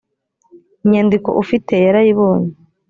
[0.83, 2.51] inyandiko ufite yarayibonye